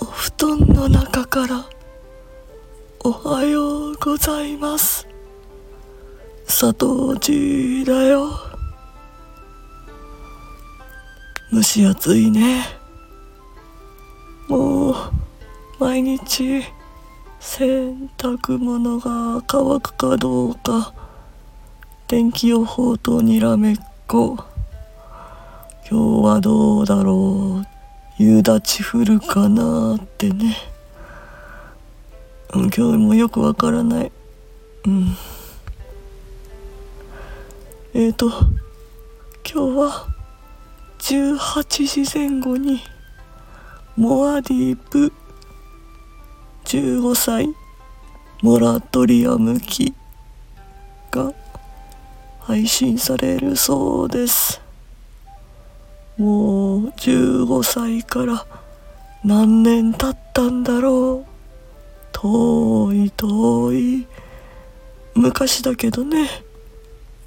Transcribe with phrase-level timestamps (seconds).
[0.00, 1.66] お布団の中から
[3.00, 5.06] おはようございます。
[6.46, 8.30] 佐藤じだよ。
[11.52, 12.64] 蒸し暑いね。
[14.48, 14.94] もう
[15.78, 16.64] 毎日
[17.40, 20.94] 洗濯物が乾くかどうか
[22.08, 24.38] 天気予報とにらめっこ。
[25.90, 27.66] 今日はどうだろう。
[28.16, 30.56] 夕立降るかなってね。
[32.54, 34.12] うん今日もよくわからない。
[34.86, 35.14] うん。
[37.92, 38.30] えーと
[39.44, 40.06] 今日は
[41.00, 42.80] 18時前後に
[43.96, 45.12] モアディープ。
[46.64, 47.48] 15歳。
[48.40, 49.92] モラトリアム期。
[51.10, 51.34] が
[52.48, 54.62] 配信されるそうです。
[56.16, 58.46] もう15歳から
[59.22, 61.30] 何年経ったんだろう。
[62.10, 64.06] 遠い遠い。
[65.14, 66.26] 昔だけどね。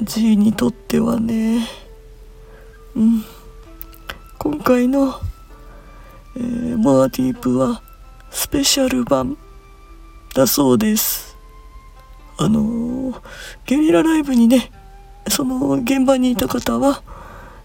[0.00, 1.66] G にとってはね。
[2.94, 3.24] うん。
[4.38, 5.20] 今回の、
[6.36, 7.82] えー、モアディープは
[8.30, 9.36] スペシャル版
[10.36, 11.36] だそうです。
[12.36, 13.20] あのー、
[13.66, 14.70] ゲリラライブにね
[15.30, 17.02] その現場にいた方は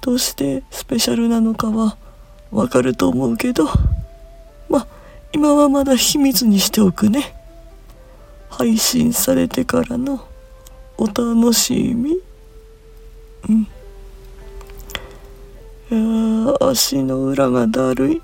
[0.00, 1.96] どうしてスペシャルなのかは
[2.50, 3.66] わかると思うけど
[4.68, 4.86] まあ
[5.32, 7.34] 今はまだ秘密にしておくね。
[8.48, 10.26] 配信されてからの
[10.96, 12.18] お楽しみ。
[13.46, 13.68] うん。
[15.90, 18.22] いや足の裏がだるい。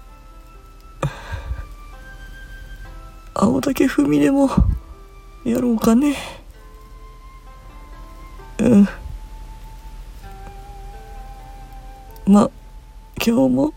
[3.35, 4.49] 青竹踏みでも
[5.45, 6.17] やろうかね。
[8.59, 8.89] うん。
[12.27, 12.51] まあ
[13.25, 13.75] 今日も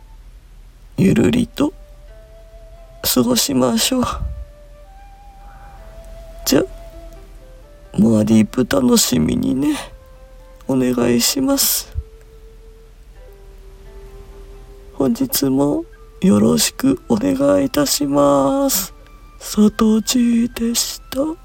[0.97, 1.73] ゆるりと
[3.01, 4.03] 過ごしましょう
[6.45, 6.63] じゃ
[7.97, 9.75] モアディープ楽しみにね
[10.67, 11.95] お願いします
[14.93, 15.85] 本日も
[16.21, 18.93] よろしくお願いいたします。
[19.37, 21.44] 佐藤千でした。